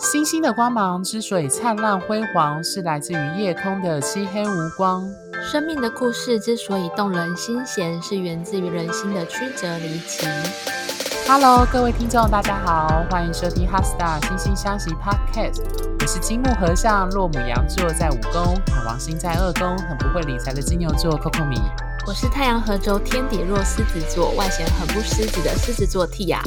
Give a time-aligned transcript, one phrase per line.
[0.00, 5.06] 星星的光芒之所以灿烂辉煌，是来自于夜空的漆黑无光。
[5.52, 10.26] 生命的故事之所以动人心弦，是源自于人心的曲折离奇。
[11.28, 15.56] Hello，各位听众，大家好，欢迎收听《HeartStar 心星相惜 Podcast》。
[16.00, 21.60] 我是金木合相，落母羊座在五宫，海王星在二宫，很不会理财的金牛座 Coco 米。
[22.06, 26.40] 我是太阳合轴天底落狮子座，外显很不狮子的狮子座 Tia。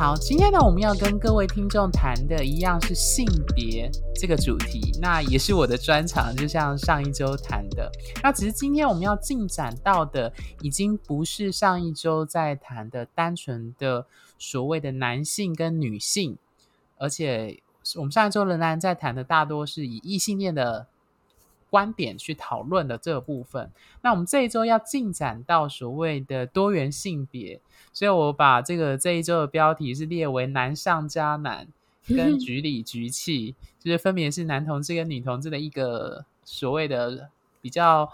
[0.00, 7.92] 好，今天呢，我们要跟各位听众谈的一样是性别这个主题，那也是我的专长，就像上一周谈的。
[8.22, 10.32] 那只是今天我们要进展到的，
[10.62, 14.06] 已经不是上一周在谈的单纯的
[14.38, 16.38] 所谓的男性跟女性，
[16.96, 17.60] 而且
[17.96, 20.86] 我们上一周仍然在谈的大多是以异性恋的
[21.70, 23.70] 观点去讨论的这个部分。
[24.02, 27.60] 那我们这一周要进展到所谓的多元性别。
[27.92, 31.66] 所以我把这个这一周的标题是列为“难上加难”
[32.06, 38.12] 跟“局里局气”，就是分别是男同志跟女同志的一个所谓的比较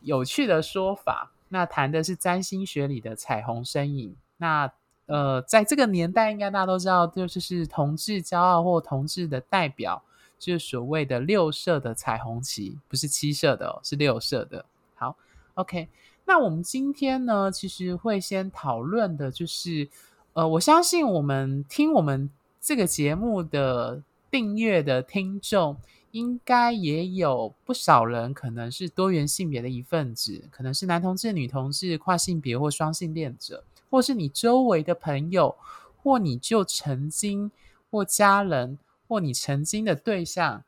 [0.00, 1.32] 有趣的说法。
[1.48, 4.16] 那谈的是占星学里的彩虹身影。
[4.36, 4.70] 那
[5.06, 10.02] 呃，在这个年代，应该大家都知道，就是是同志骄傲或同志的代表，
[10.38, 14.64] 就是所谓的六色的彩虹旗，不是七色的哦，是六色的。
[14.94, 15.16] 好
[15.54, 15.88] ，OK。
[16.28, 19.88] 那我们今天呢，其实会先讨论的就是，
[20.32, 22.28] 呃，我相信我们听我们
[22.60, 25.76] 这个节目的订阅的听众，
[26.10, 35.54] 应该也有不少人可能是多元性别的一份子，可能是男同志、女同志、跨性别或双性恋者，或是你周围的朋友，
[36.02, 37.52] 或你就曾经
[37.88, 38.76] 或家人，
[39.08, 40.64] 或你曾经的对象，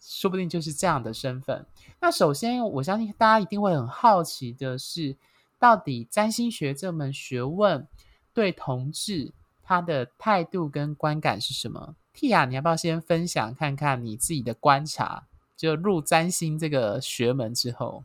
[0.00, 1.66] 说不定就是这样的身份。
[2.00, 5.16] 那首先，我相信大家一定会很好奇的是，
[5.58, 7.86] 到底占星学这门学问
[8.34, 15.24] 对同志他的态度跟观感是什么？Tia，你要不要先分享看看你自己的观察？
[15.56, 18.04] 就入占星这个学门之后，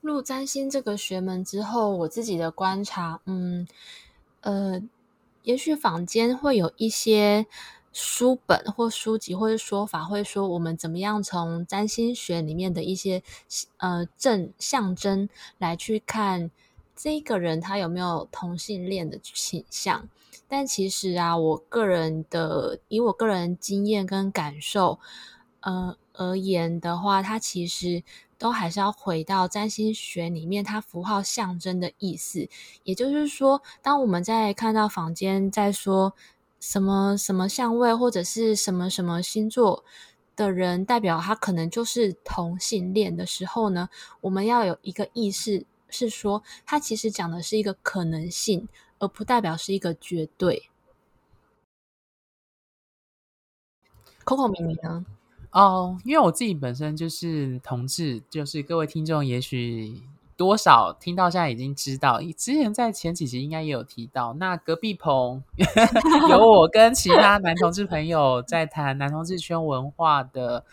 [0.00, 3.68] 入占星这个学门之后，我自己的观察，嗯，
[4.40, 4.82] 呃，
[5.44, 7.46] 也许坊间会有一些。
[7.92, 13.22] 书本或书籍或者说法会说，我们怎么样从占星学里面的一些
[13.76, 16.50] 呃正象征来去看
[16.96, 20.08] 这个人他有没有同性恋的倾向？
[20.48, 24.98] 但其实啊，我个人的以我个人经验跟感受
[25.60, 28.02] 呃而言的话，它其实
[28.38, 32.48] 都还是要回到占星学里面它符号象征的意思。
[32.84, 36.14] 也就是说，当我们在看到坊间在说。
[36.62, 39.84] 什么什么相位，或者是什么什么星座
[40.36, 43.88] 的人，代表他可能就是同性恋的时候呢，
[44.20, 48.68] 我们要有一个意识，是说他其实讲的是一个可能性，
[49.00, 50.70] 而不代表是一个绝对。
[54.24, 55.04] Coco 明明呢？
[55.50, 60.00] 哦，因为我自己本身就是同志，就是各位听众也许。
[60.42, 64.34] 多少听到现在已经知道，之前在前几集应该也有提到。
[64.40, 65.40] 那隔壁棚
[66.28, 70.64] 有我跟其他男同志朋友在谈男同志圈文化的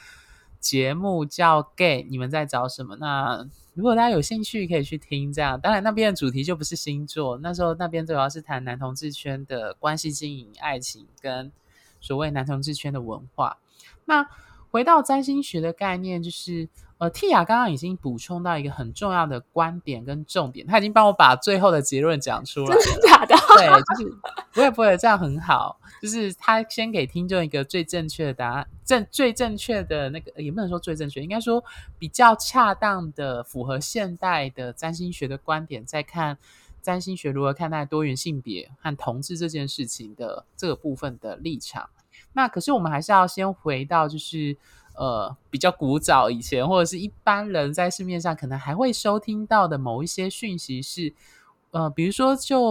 [0.59, 2.95] 节目，叫《Gay》，你们在找什么？
[2.95, 5.31] 那如果大家有兴趣，可以去听。
[5.31, 11.51] 这样，当然那边的主题就不是星座，那时候那边主要是谈男同志圈的关系经营、爱情跟
[12.01, 13.59] 所谓男同志圈的文化。
[14.05, 14.27] 那
[14.71, 16.67] 回到占星学的概念，就是。
[16.99, 22.81] 呃，Tia 刚刚已经补充到一个很重要的观点跟重点，他已经帮我把最后的结论讲出来了。
[22.81, 23.35] 真的假的？
[23.55, 24.17] 对，就是
[24.51, 31.63] 不会不会这样很好，就是他先给听众一个最正确的答案，正最正确的那个也不能说最正确，应该说
[31.97, 36.37] 比较恰当的、符合现代的占星学的观点，在看
[36.81, 41.89] 占星学如何看待多元性别和同志这件事情的这个部分的立场。
[42.33, 44.57] 那可是我们还是要先回到就是。
[44.99, 51.13] 呃，比较古早以前，或者是一般人在市面上可能还会收听到的某一些讯息是，
[51.71, 52.61] 呃，比如说就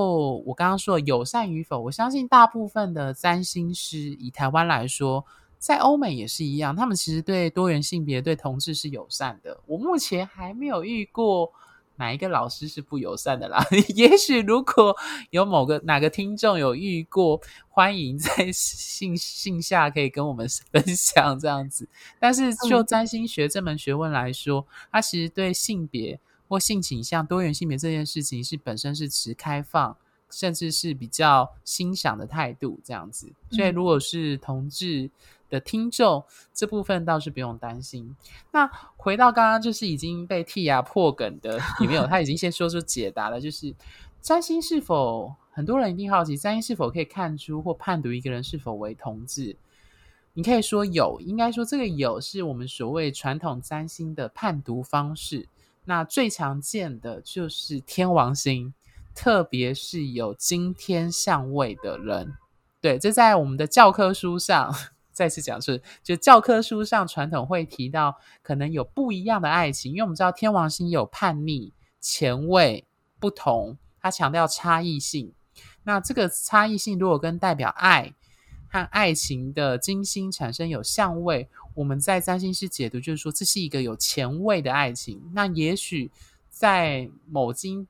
[0.45, 5.25] 我刚刚说的友善与否，我相信大部分的占星师以台湾来说，
[5.59, 9.59] 在欧美也是一样，他们其实对多元性别、对同志是友善的。
[9.65, 11.51] 我目前还没有遇过。
[11.99, 13.63] 哪一个老师是不友善的啦？
[13.95, 14.97] 也许如果
[15.31, 21.87] 有某个哪个听众有遇过，欢迎在信信下可以跟我们分享这样子。
[22.19, 26.19] 但是就占星学这门学问来说，它其实对性别
[26.49, 29.97] 或性倾向、多元性别这件事情是本身是持开放，
[30.31, 33.31] 甚至是比较欣赏的态度这样子。
[33.51, 35.11] 所以如果是同志。
[35.49, 38.17] 的听众这部分倒是不用担心。
[38.53, 42.07] 那回到刚刚就是已经被剔牙破梗的，有没有？
[42.07, 43.75] 他已经先说出解答了，就是
[44.21, 49.57] 占星是否很多人一定好奇，占星是否可以看出或判读一个人是否为同志？
[50.35, 55.49] 你可以说有，应该说这个有是我们所谓传统占星的判读方式。
[55.85, 58.73] 那最常见的就是天王星，
[59.15, 62.37] 特别是有金天相位的人。
[62.81, 64.73] 对，这在我们的教科书上
[65.19, 72.87] 再次讲是，就教科书上传统会提到，可能有不一样的爱情，因为我们知道天王星有叛逆、前卫、
[73.19, 75.33] 不同，它强调差异性。
[75.83, 78.15] 那这个差异性如果跟代表爱
[78.69, 85.21] 和爱情的金星产生有相位，我们在占星师解读就是说，这是一个有前卫的爱情。
[85.35, 86.13] 那也许
[86.49, 87.89] 在某今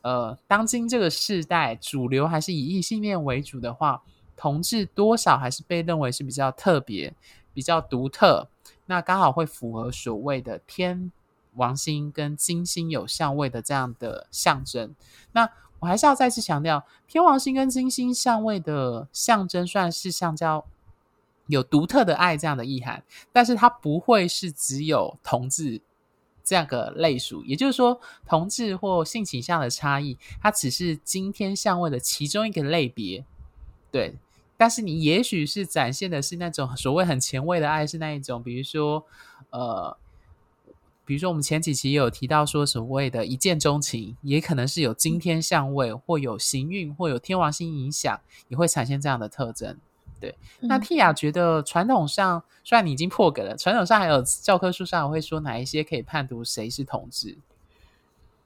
[0.00, 4.02] 呃当今这个世代，主流还是以异性恋为主的话，
[4.40, 7.14] 同志多少还是被认为是比较特别、
[7.52, 8.48] 比较独特。
[8.86, 11.12] 那刚好会符合所谓的天
[11.56, 14.94] 王星跟金星有相位的这样的象征。
[15.32, 15.46] 那
[15.80, 20.64] 我还是要再次强调，天王星跟金星相位的象征算是相较
[21.48, 25.82] 有独特的爱这样的意涵，但是它不会是只有同志
[26.42, 27.44] 这样个类属。
[27.44, 33.26] 也就是说，同志或性倾向的差异，它只是今天相位的其中一个类别。
[33.92, 34.14] 对，
[34.60, 39.06] 但是你也许是展现的是那种所谓很前卫的爱，是那一种，比如说，
[39.48, 39.96] 呃。
[41.06, 49.76] 比如说，我们前几期也有提到说，所谓的一见钟情，也可能是有惊天相位，或有行运，或有天王星影响，也会产生这样的特征。
[50.20, 57.36] 对，嗯、那 Tia 觉得传统上，虽然你已经破格了，传统上还有教科书上会说哪一些可以判读谁是同志？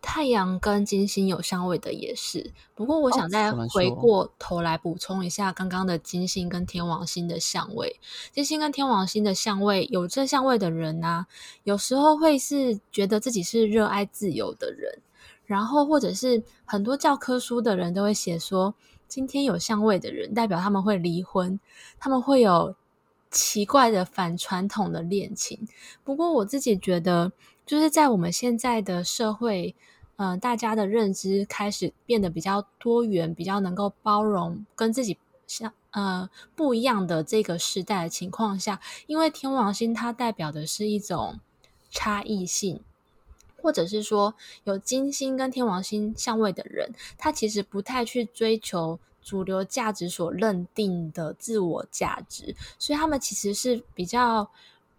[0.06, 7.98] 太阳跟金星有相位的也是，不过我想再回过头来补充一下刚刚的金星跟天王星的相位。
[8.30, 11.26] 金星跟天王星的相位，有这相位的人呢、啊，
[11.64, 15.00] 有时候会是觉得自己是热爱自由的人，
[15.46, 18.74] 然后或者是很多教科书的人都会写说，
[19.08, 21.58] 今天有相位的人代表他们会离婚，
[21.98, 22.76] 他们会有
[23.30, 25.66] 奇怪的反传统的恋情。
[26.04, 27.32] 不过我自己觉得，
[27.64, 29.74] 就是在我们现在的社会。
[30.16, 41.40] 嗯、呃，大家的认知开始变得比较多元，比较能够包容跟自己相呃不一样的这个时代的情况下，因为天王星它代表的是一种
[41.90, 42.80] 差异性，
[43.60, 44.34] 或者是说
[44.64, 54.50] 有金星跟天王星相位的人，他其实不太去追求主流价值所认定的自我价值，所以他们其实是比较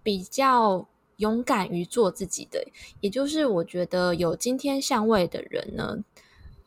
[0.03, 0.85] 比较。
[1.17, 2.67] 勇敢于做自己的，
[2.99, 6.03] 也就是我觉得有今天相位的人呢，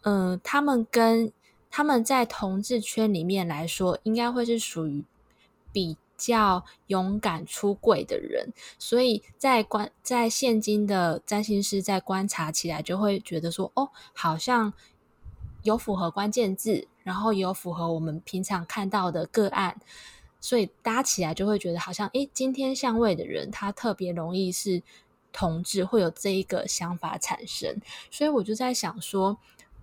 [0.03, 1.33] 嗯、他们跟
[1.71, 5.05] 他们在同志圈里面来说，应该会是属于
[5.71, 14.73] 比较勇敢出柜的人，所以在观在现今的占星师在观察起来，就会觉得说，哦，好像
[15.63, 19.79] 有符合关键字，然后有符合我们平常看到的个案。
[20.41, 24.83] 所以搭起来就会觉得好像，诶，今天相位的人他特别容易是
[25.33, 27.81] 同志，会有这一个想法产生。
[28.11, 29.39] 所以我就在想说，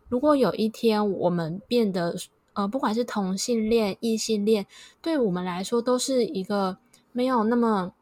[0.07, 2.15] 如果有一天我们变得，
[2.53, 4.65] 呃，不管是同性恋、异性恋，
[5.01, 6.77] 对我们来说都是一个
[7.11, 7.93] 没有那么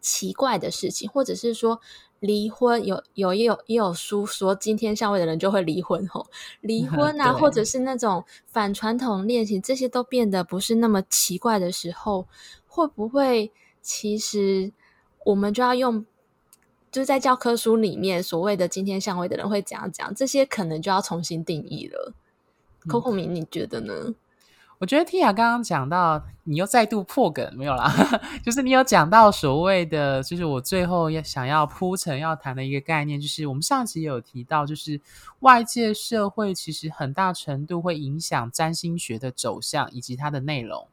[0.00, 1.80] 奇怪的事情，或者是说。
[2.20, 6.26] 离婚有有也有也有书说，今天相位的人就会离婚吼，
[6.60, 12.28] 离 婚啊，或者是那种反传统恋情，这些都变得不是那么奇怪的时候，
[12.66, 13.50] 会不会
[13.80, 14.72] 其实
[15.24, 16.04] 我们就要用，
[16.92, 22.12] 就是在教科书里面所谓的今天相位的人会怎样讲，这些可能就要重新定义了。
[22.86, 24.14] Coco 明，你觉得呢？
[24.80, 27.92] 我觉得 Tia 刚刚讲到，你又再度破梗没有啦？
[28.42, 34.98] 就是你有讲到所谓的，就是我最后要想要铺陈要谈的一个概念，就是我们上集有提到，就是
[35.40, 40.88] 外界社会其实很大程度会影响占星学的走向以及它的内容。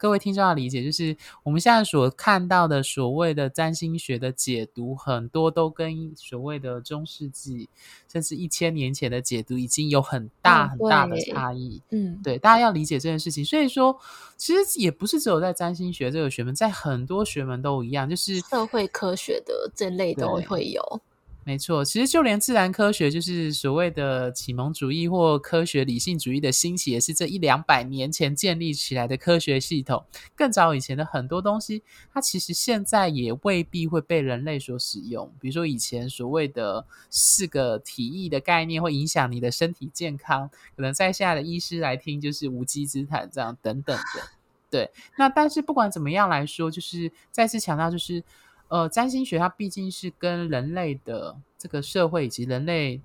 [0.00, 7.68] 各位听众要理解，就是我们现在所看到的所谓的占星学的解读，很多都跟所谓的中世纪
[8.10, 11.82] 甚至一千年前的解读已经有很大很大的差异。
[11.90, 13.44] 嗯，对，大家要理解这件事情。
[13.44, 13.94] 所以说，
[14.38, 21.00] 其实也不是只有在占星学这个学门，在很多学门都一样，就是社会科学的这类都会有。
[21.42, 30.04] 没错，其实就连自然科学，就是所谓的启蒙主义或科学理性主义的兴起，也是这一两百年前建立起来的科学系统。
[30.36, 31.82] 更早以前的很多东西，
[32.12, 35.32] 它其实现在也未必会被人类所使用。
[35.40, 44.22] 比如说以前所谓的四个体液的概念，会影响你的身体健康，可能在现在的医师来听就是无稽之谈，这样等等的。
[44.70, 48.22] 对，那但是不管怎么样来说，就是再次强调，就是。
[48.70, 53.00] 呃，占星学它毕竟是跟人类的这个社会以及人类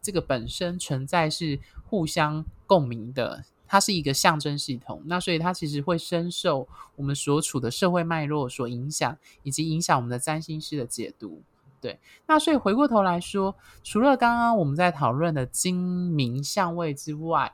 [0.00, 1.58] 这个本身存在是
[1.88, 11.42] 互相共鸣的，它是一个象征系统，那所以它其实会深受我们所处的社会脉络所影响，以及影响我们的占星师的解读。
[11.84, 17.52] 对，那所以回过头来说，除了刚刚我们在讨论的金明相位之外，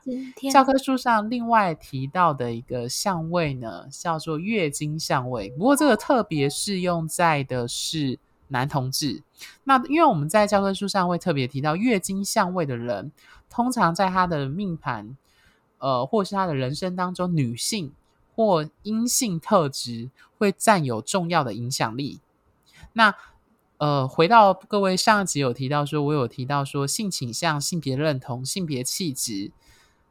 [0.49, 5.49] 教科书上另外提到的一个相位呢，叫做月经相位。
[5.57, 9.21] 不过这个特别适用在的是男同志。
[9.65, 13.11] 那因为我们在教科书上会特别提到月经相位的人，
[13.49, 15.17] 通常在他的命盘，
[15.79, 17.91] 呃，或是他的人生当中，女性
[18.33, 22.21] 或阴性特质会占有重要的影响力。
[22.93, 23.13] 那
[23.81, 29.51] 呃，回到各位上一集有提到说，我有提到说，性倾向、性别认同、性别气质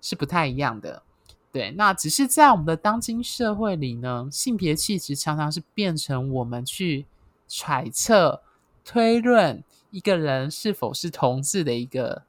[0.03, 1.05] 是不太一样的。
[1.53, 7.07] 对，那只是在我们的当今社会里呢，性别气质常常是变成我们去
[7.47, 8.43] 揣测、
[8.85, 9.63] 推论
[9.93, 12.25] 一个人是否是同志的一个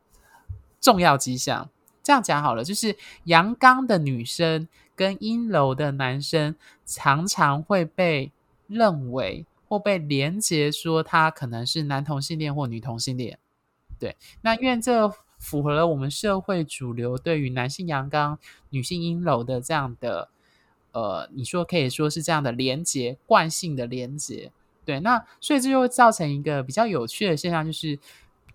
[0.80, 1.68] 重要迹象。
[2.04, 6.56] 这样讲好了，就是阳刚的女生跟阴柔的男生
[6.86, 8.32] 常常会被
[8.68, 9.48] 认为。
[9.72, 13.40] 或被连结说他可能是男同性恋或女同性恋，
[13.98, 15.08] 对，那因为这
[15.40, 18.38] 符合了我们社会主流对于男性阳刚、
[18.72, 20.28] 女性阴柔的这样的，
[20.92, 24.52] 呃，你说可以说是这样的连结，惯性的连结，
[24.84, 27.98] 对，那所以这就会造成一个比较有趣的现象，就是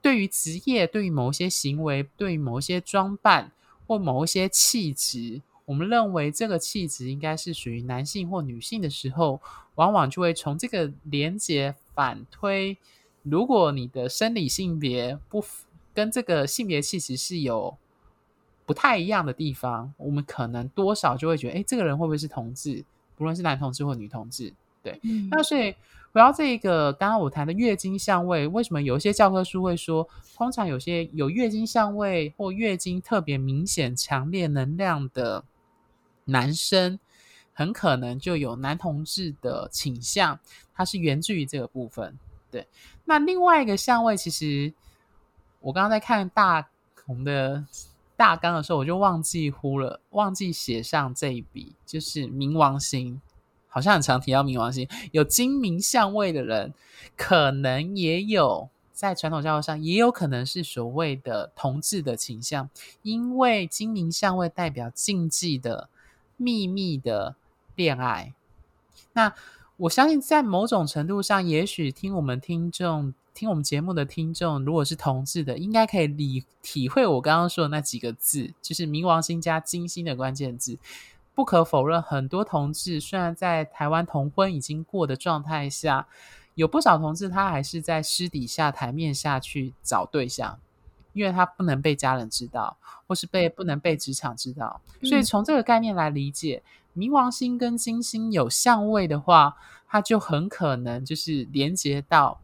[0.03, 3.51] 对于职业、对于某些行为、对于某些装扮
[3.87, 5.41] 或某一些气质。
[5.67, 9.41] 我们认为这个气质应该是属于男性或女性的时候，
[9.75, 12.79] 往往就会从这个连接反推。
[13.25, 15.45] 如果你的生理性别不
[15.93, 17.77] 跟这个性别气质是有
[18.65, 22.85] 不太一样的地方，我们可能多少就会觉得，哎，这个人会不会是同志？
[23.17, 24.55] 不论是男同志或女同志，
[24.85, 25.01] 对。
[25.03, 25.29] 嗯。
[25.33, 25.73] 那所以
[26.13, 35.43] 回到这个刚刚我谈的月经相位，为什么有一些教科书会说，通常有些有月经相位或月经特别明显、强烈能量的？
[36.27, 37.01] 男生
[37.53, 40.39] 很可能就有男同志的倾向，
[40.75, 42.19] 它是源自于这个部分。
[42.51, 42.69] 对，
[43.07, 44.73] 那另外一个相位，其实
[45.61, 46.69] 我刚刚在看大
[47.07, 47.65] 红的
[48.17, 53.21] 大纲的时候，我就忘记呼了，忘记写上这一笔，就是冥王星，
[53.69, 56.75] 好像很常提到冥王星，有金冥相位的人，
[57.17, 62.69] 可能也有在传统教育上，也有可能是所谓的同志的倾向，
[63.03, 65.89] 因为金冥相位代表禁忌的。
[66.37, 67.37] 秘密的
[67.75, 68.35] 恋爱，
[69.13, 69.33] 那
[69.79, 80.79] 我相信在某种程度上，也许听我们听众、听我们节目的听众，如果是同志的，应该可以理体会我刚刚说的那几个字，就是冥王星加金星的关键字。
[81.35, 86.09] 不可否认，很多同志虽然在台湾同婚已经过的状态下，
[86.55, 90.59] 有不少同志他还是在私底下台面下去找对象。
[91.17, 99.57] 因为他不能被家人知道，或是被不能被职场知道，所以从这个概念来理解，嗯、冥王星跟金星有相位的话，
[99.89, 102.39] 它就很可能就是连接到，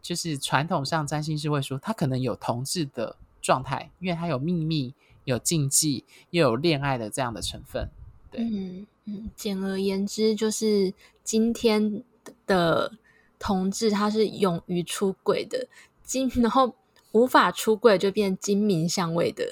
[0.00, 7.90] 就是传统上占星师会说，他可能有同志的状态，因为他有秘密、有禁忌，又有恋爱的这样的成分。
[8.30, 12.02] 对，嗯嗯，简而言之，就是今天
[12.46, 12.90] 的
[13.38, 15.68] 同志他是勇于出轨的，
[16.02, 16.74] 今然后。
[17.14, 19.48] 无法出柜就变精明相位的，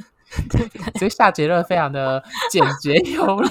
[0.51, 0.69] 对？
[0.99, 3.51] 所以下结论非常的简洁 有力。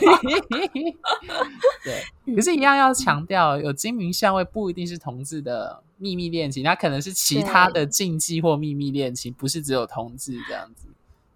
[1.83, 10.87] 对，可是，一样要强调，有精明相位不一定是同志的秘密恋情，它可能是其他的禁忌或秘密恋情，不是只有同志这样子。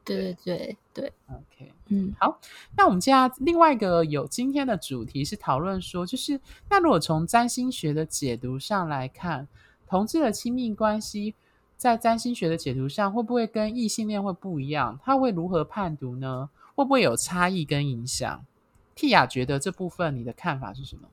[0.03, 2.39] 对对对对，OK，嗯，好，
[2.75, 9.47] 那我们接下来另外一个有今天的主题是讨论说，就是那如果从占星学的解读上来看，
[9.87, 11.35] 同志的亲密关系。
[11.77, 14.99] 在占星学的解读上，会不会跟异性恋会不一样？
[15.03, 16.49] 他会如何判读呢？
[16.73, 18.45] 会不会有差异跟影响
[18.95, 21.07] ？Tia 觉得这部分你的看法是什么？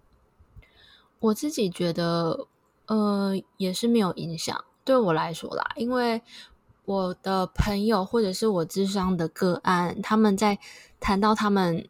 [1.20, 2.46] 我自己觉得，
[2.86, 4.64] 呃，也是没有影响。
[4.84, 6.20] 对我来说啦，因为
[6.84, 10.58] 我的朋友或者是我咨商的个案，他们在
[10.98, 11.88] 谈到他们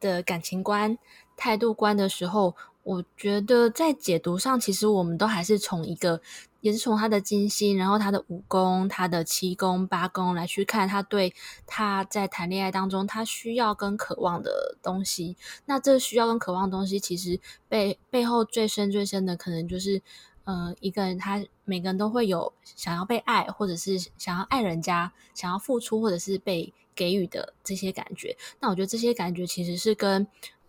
[0.00, 0.98] 的感情观、
[1.36, 6.20] 态度观的时候，我觉得在解读上，其实我们都还是从一个。
[6.62, 11.34] 也是从他的金星，然后他的五宫、他的七宫、八宫来去看他对
[11.66, 15.36] 他在谈恋爱当中他需要跟渴望的东西。
[15.64, 20.00] 那这需要跟渴望的东西，其实背背后最深最深的，可能就是，
[20.44, 28.36] 呃，一个人他每个人都会有想要被爱，或者是想要爱人家、想要付出，或者是被给予的这些感觉。
[28.60, 30.24] 那我觉得这些感觉其实是跟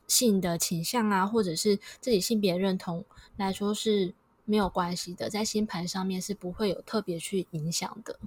[0.07, 3.05] 性的倾向啊，或者是自己性别认同
[3.37, 4.13] 来说是。
[4.45, 8.19] 没有关系的，在星盘上面是不会有特别去影响的。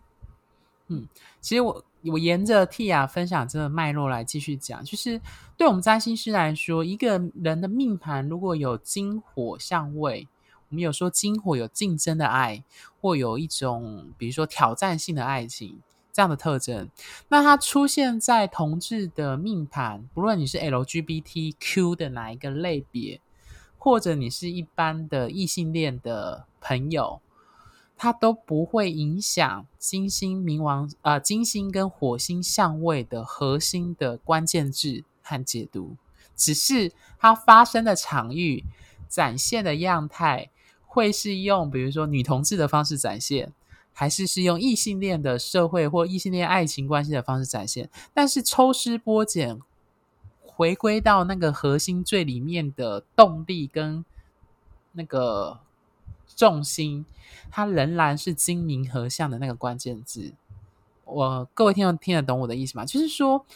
[0.86, 1.06] 嗯，
[1.42, 5.20] 其实我我沿着 Tia 分享这个脉络来继续讲，就是
[5.58, 10.26] 对我们占星师来说，一个人的命盘如果有金火相位，
[10.70, 12.64] 我们有说金火有竞争的爱，
[12.98, 15.82] 或有一种比如说挑战性的爱情
[16.16, 16.88] 这样的特征，
[17.28, 23.20] 那它出现在同志的命盘，不论你是 LGBTQ 的哪一个类别，
[23.76, 27.20] 或者你是一般的异性恋的朋友。
[27.98, 35.96] 它都不会影响金星、冥王啊、呃，金星跟火星相位的核心的关键字和解读，
[36.34, 38.64] 只是它发生的场域、
[39.06, 40.48] 展现的样态，
[40.86, 43.52] 会是用比如说女同志的方式展现，
[43.98, 47.88] 还是是用异性恋的社会或异性恋爱情关系的方式展现？
[48.12, 49.58] 但是抽丝剥茧，
[50.42, 54.04] 回归到那个核心最里面的动力跟
[54.92, 55.60] 那个。
[56.34, 57.06] 重心，
[57.50, 60.34] 它仍然是精明合相的那个关键字。
[61.04, 62.84] 我各位听众听得懂我的意思吗？
[62.84, 63.46] 就是说，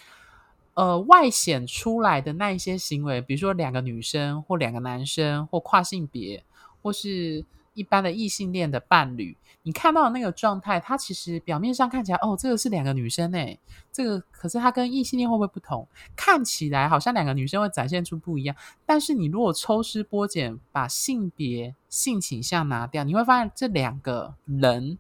[0.75, 6.43] 呃，外显出来的那一些行为，比如说两个女生或两个男生或跨性别，
[6.81, 7.45] 或是。
[7.75, 13.59] 一般的异性恋的伴侣，你看到的那个状态，它其实表面上看起来，哦，这个是两个女生诶，
[13.93, 15.87] 这个可是它跟异性恋会不会不同？
[16.17, 24.99] 看起来好像两个女生会展现出不一样，但是你如果抽丝剥茧，把性别、性倾向拿掉，你会发现这两个人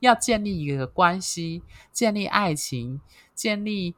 [0.00, 1.62] 要建立一个关系，
[1.92, 3.00] 建立爱情，
[3.34, 3.94] 建立。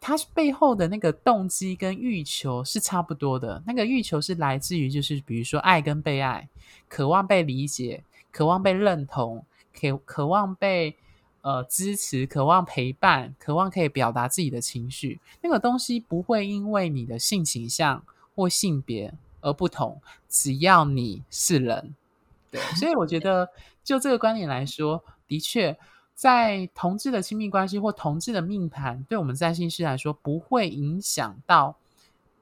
[0.00, 6.48] 他背后的那个动机跟欲求是差不多的，那个欲求是来自于就是比如说爱跟被爱，
[6.88, 8.02] 渴望被理解，
[8.32, 9.44] 渴望被认同，
[9.78, 10.96] 渴渴望被
[11.42, 15.20] 呃支持，渴望陪伴，渴望可以表达自己的情绪。
[15.42, 18.02] 那个东西不会因为你的性倾向
[18.34, 21.94] 或性别而不同，只要你是人。
[22.50, 23.46] 对，所以我觉得
[23.84, 25.78] 就这个观点来说，的确。
[26.20, 31.78] 在同志的亲密关系或同志的命盘，对我们占星师来说，不会影响到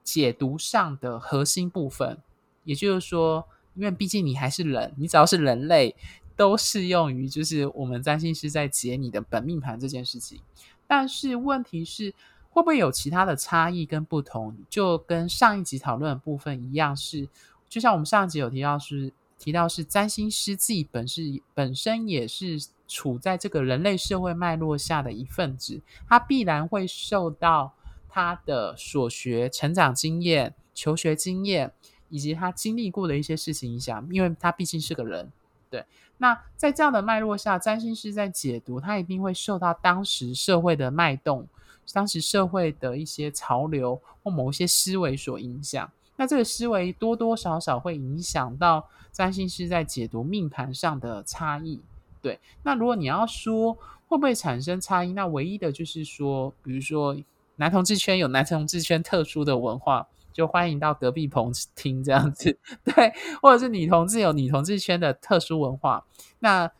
[0.02, 2.18] 解读上的核心部分。
[2.64, 5.94] 也就是说，因为毕竟你还是人，你只要是人类，
[6.34, 10.40] 都适用于就是我们占星师在解你的本命盘这件事情。
[10.88, 12.12] 但是问题是，
[12.50, 14.56] 会不会有其他的差异跟不同？
[14.68, 17.28] 就跟上一集讨论的部分一样是，是
[17.68, 21.22] 就像我们上一集有提到是提到是占星师自己本是
[21.54, 22.58] 本身也是。
[22.90, 27.74] 处在这个人类社会脉络下的一份子，他必然会受到
[28.08, 31.70] 他的所学、成长经验、求学经验
[32.08, 35.30] 以及他经历过的一些事情影响，因为他毕竟是个人。
[35.68, 35.84] 对，
[36.16, 41.46] 那在这样的脉络下，占星师在解读，他一定会受到当时社会的脉动、
[41.92, 45.92] 当时社会的一些潮流或某些思维所影响。
[46.18, 51.80] 那这个思维多多少少会影响到占星师在解读命盘上的差异。
[52.20, 53.72] 对，那如果你要说
[54.08, 57.16] 会不会产生差异，那唯一的就是说，比如说
[57.56, 66.04] 男同志圈有男同志圈特殊的文化，就欢迎到隔壁棚听这样子， 对，或者是女同志有女同志圈的特殊文化，
[66.40, 66.70] 那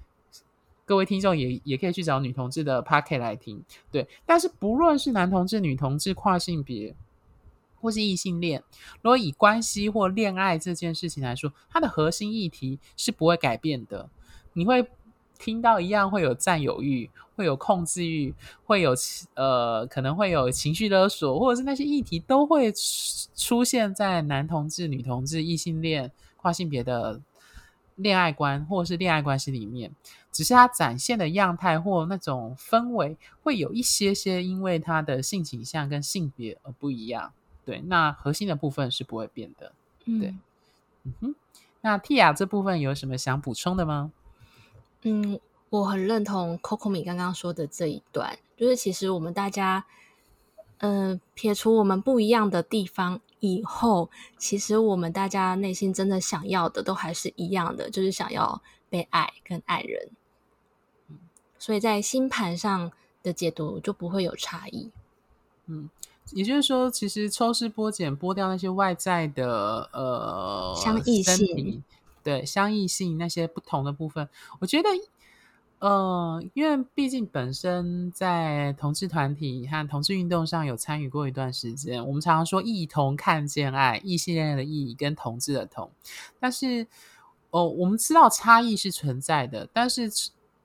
[0.85, 4.09] 各位听众也也可以去找女同志的 Podcast 来听，对。
[4.27, 6.97] 但是不论是男同志、女同志、跨性别
[7.81, 8.63] 或是异性恋，
[9.03, 14.09] 如果以关系或恋爱这件事情来说，它的核心议题是不会改变的，
[14.53, 14.89] 你会。
[15.41, 18.93] 听到一样会有占有欲，会有控制欲，会有
[19.35, 22.73] 呃可能会有情绪勒索，或者是那些议题都会
[23.37, 27.21] 出现在男同志、女同志、异性恋、跨性别的
[27.95, 29.95] 恋爱观或者是恋爱关系里面，
[30.33, 37.33] 只是它展现的样态或那种氛围会有一些些因为他的性倾向跟性别而不一样。
[37.69, 39.73] 对，那核心的部分是不会变的。
[40.07, 40.41] 对，嗯，
[41.03, 41.35] 嗯哼，
[41.83, 44.11] 那 Tia 这部分有什么想补充的吗？
[45.03, 49.85] 嗯，我很认同 Coco 米刚刚说的这一段，就是其实我们大家，
[50.79, 60.09] 嗯、呃，撇除我们不一样的地方以后，其实我们大家内心真的想要的都还是一样的，就是想要被爱跟爱人。
[61.59, 62.91] 所以在星盘上
[63.23, 64.91] 的解读就不会有差异。
[65.67, 65.91] 嗯，
[66.33, 71.83] 也就是说，其实抽丝剥茧，剥掉那些外在的呃相异性。
[72.23, 74.89] 对，相异性那些不同的部分，我觉得，
[75.79, 85.91] 呃，因为毕竟本身在同志团体和同志运动上有参与过一段时间，我们常常说异同看见爱，异性恋的异跟同志的同，
[86.39, 86.87] 但是，
[87.51, 90.11] 哦，我们知道差异是存在的，但是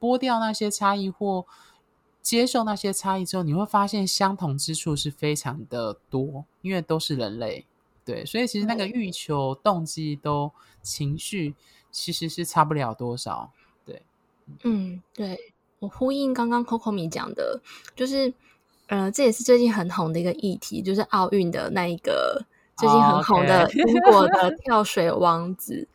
[0.02, 1.46] 剥掉那些差异或
[2.24, 7.66] 接受那些差异之后，你会发现相同之处是非常的多，因为都是人类。
[8.06, 11.54] 对，所以其实那个欲求、动机都情绪，
[11.92, 13.52] 其实是差不了多少。
[13.86, 14.02] 对，
[14.64, 17.62] 嗯，对，我呼应刚刚 Coco 米讲的，
[17.96, 18.34] 就是
[18.88, 22.46] 呃，这也是最近很红的一个议题，就是奥运的那一个
[22.78, 25.88] 最近很红的英国的 跳水王子。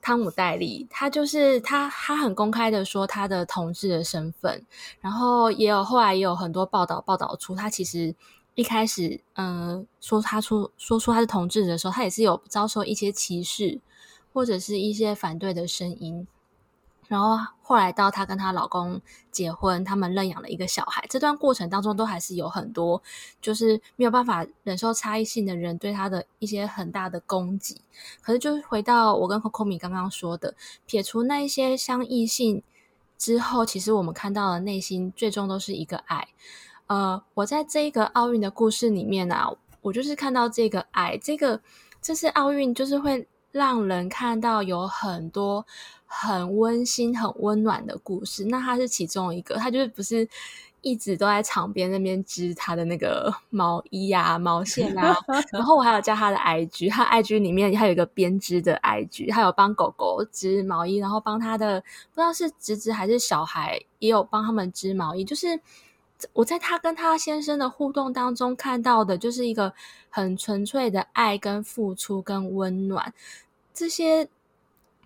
[0.00, 4.64] 汤姆戴利，他就是他，他很公开的说他的同志的身份，
[5.00, 8.14] 然后也有后来也有很多报道报道出他其实
[8.54, 13.80] 一开始，嗯、呃，说他出说出他是同志的时候，他也是有遭受一些歧视
[14.32, 16.26] 或者是一些反对的声音。
[17.10, 19.00] 然后后来到她跟她老公
[19.32, 21.04] 结婚，他们认养了一个小孩。
[21.10, 23.02] 这段过程当中，都还是有很多
[23.42, 27.80] 就是没有办法忍受差异性的人对她的一些很大的攻击。
[28.22, 30.54] 可是，就是回到我跟 Coco 米刚刚说的，
[30.86, 32.62] 撇除那一些相异性
[33.18, 36.28] 之后，其实我们看到的内心最终都是一个爱。
[36.86, 41.60] 呃，我在这一个奥运的故事里面啊，我就是看到这个爱，这个
[42.00, 45.66] 这次奥运就是会让人看到有很多。
[46.12, 49.54] 很温馨、很温暖的故事，那他是其中一个。
[49.54, 50.28] 他就是不是
[50.80, 55.16] 一直都在场边那边织他的那个毛衣啊、毛线啊。
[55.54, 65.24] 然后我还有加他的 IG，他 IG 里面还有一个编织的 IG，他有帮狗狗织毛衣，然后帮他的不知道是侄子还是小孩，也有帮他们织毛衣。
[65.24, 65.60] 就是
[66.32, 69.72] 我在他跟他先生的互动当中看到的，就是一个
[70.08, 73.12] 很纯粹的爱、跟付出、跟温暖
[73.74, 74.28] 这些。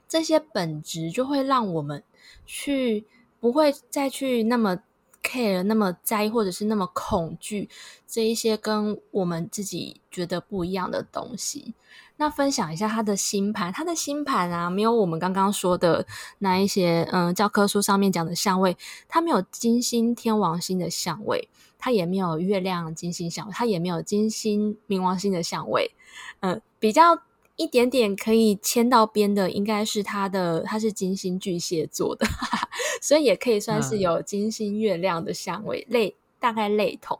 [0.06, 2.00] 这些本质就会让我们
[2.46, 3.04] 去
[3.40, 4.78] 不会再去那么
[5.24, 7.68] care、那么在意，或者是那么恐惧
[8.06, 11.74] 这一些跟我们自己觉得不一样的东西。
[12.16, 16.06] 那分享一下他的星盘，他的星盘啊，没有我们刚刚说的
[16.38, 18.76] 那一些，嗯，教科书上面讲的相位，
[19.08, 21.48] 他没有金星、天王星的相位，
[21.78, 25.94] 他也没有月亮、金星相位，他也没有金星、冥王星的相位，
[26.40, 27.22] 嗯，比较。
[27.56, 32.68] 一点点可以牵到边的，应该是他的，他是金星巨蟹座的，哈哈，
[33.00, 37.16] 所以也可以算是有金星月亮的相位，类、嗯、大概类同。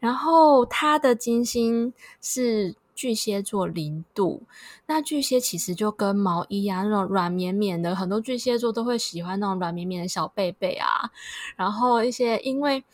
[0.00, 4.42] 然后他的金星是巨蟹座零度，
[4.86, 11.10] 那巨蟹其实就跟毛衣啊，那种软绵绵的，很多巨蟹座都会喜欢那种软绵绵的小被被啊，
[11.56, 12.84] 然后一些因为。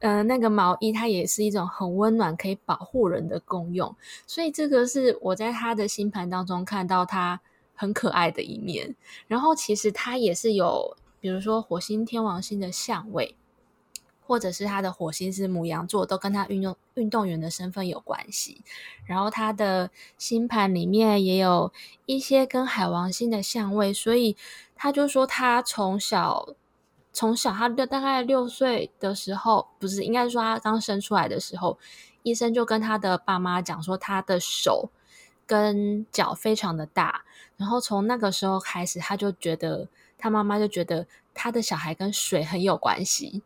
[0.00, 7.40] 呃，那个毛衣它也是一种很温暖、可以保护人的功用，所以这个是我在他的星盘当中看到他
[7.74, 8.94] 很可爱的一面。
[9.26, 13.34] 然后其实他也是有，比如说火星、天王星的相位，
[14.26, 18.62] 或者是他的火星是母羊座，都跟他运动运动员的身份有关系。
[19.04, 21.72] 然后他的星盘里面也有
[22.06, 24.36] 一些跟海王星的相位，所以
[24.74, 26.54] 他就说他从小。
[27.18, 31.78] 从小，他的大概六岁的时候，不是应该说他刚生出来的时候，
[32.22, 34.90] 医生就跟他的爸妈讲说，他的手
[35.46, 37.24] 跟脚非常的大。
[37.56, 43.42] 然后从那个时候开始，他就觉得他妈妈就觉得他的小孩跟水很有关系，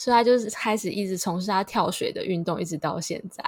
[0.00, 3.44] 所以他就是开始一直从事他跳水的运动，一直到现在。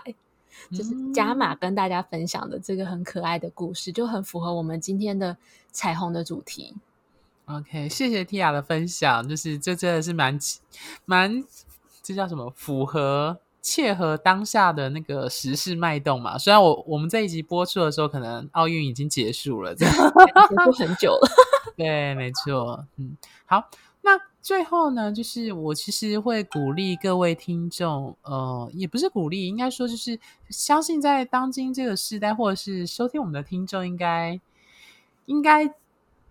[0.70, 5.38] 就是加码跟大家分享的这个很可爱的故事，就很符合我们今天的
[5.70, 6.74] 彩虹的主题。
[7.46, 10.38] OK，谢谢 Tia 的分享，就是这真的是蛮
[11.06, 11.42] 蛮，
[12.02, 12.52] 这叫什么？
[12.54, 16.36] 符合切合当下的那个时事脉动嘛。
[16.36, 21.30] 虽然我我们这一集播出的时候，可能奥运已经结束了，这样结束很久了。
[21.78, 22.86] 对，没错。
[22.98, 23.70] 嗯，好，
[24.02, 30.18] 那最后呢，就是我其实会鼓励各位听众，呃，也不是鼓励，应该说就是
[30.50, 34.40] 相信在当今这个时代，或者是收听我们的听众，应该
[35.26, 35.72] 应该。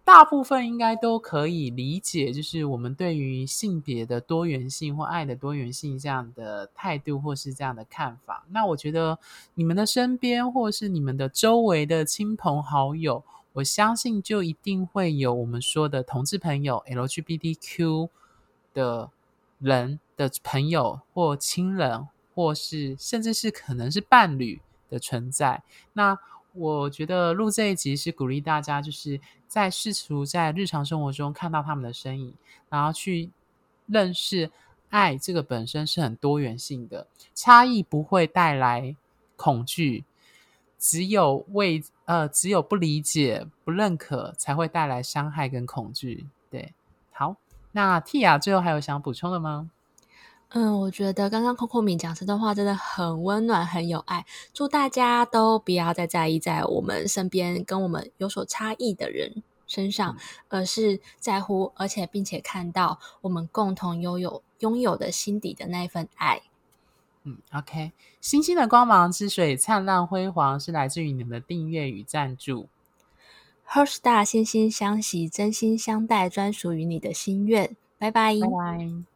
[0.03, 8.43] 大部分应该都可以理解，就是我们对于性别的多元性或爱的多元性这样的态度，或是这样的看法。
[8.49, 9.19] 那我觉得
[9.53, 18.09] 你们的身边，或是你们的周围的亲朋好友，我相信就一定会有我们说的同志朋友、LGBTQ
[18.73, 19.09] 的
[19.59, 25.63] 人的朋友或亲人，或是甚至是可能是伴侣的存在。
[25.93, 26.17] 那
[26.53, 32.33] 我觉得录这一集是鼓励大家，就是在试图在日常生活中看到他们的身影，
[32.69, 33.29] 然后去
[33.85, 34.49] 认识
[34.89, 38.95] 爱这个本身是很多元性的，差异不会带来
[39.35, 40.03] 恐惧，
[40.81, 46.27] 只有为呃只有不理解、不认可才会带来伤害跟恐惧。
[46.49, 46.73] 对，
[47.11, 47.35] 好，
[47.73, 49.69] 那 Tia 最后还有想补充的吗？
[50.49, 54.25] 嗯，我觉得刚刚 Coco 米讲这段话真的很温暖，很有爱。
[54.53, 60.17] 祝大家都不要再在意在我们身边跟我们有所差异的人身上，
[60.49, 66.41] 而是在乎，而且并且看到我们共同拥有拥有的心底的那一份爱。
[67.23, 72.67] 嗯，OK，星星的光芒之所以灿烂辉煌，是来自于你们的订阅与赞助。
[73.67, 77.75] HeartStar 心心相惜，真心相待，专属于你的心愿。
[77.97, 79.10] 拜拜，拜拜。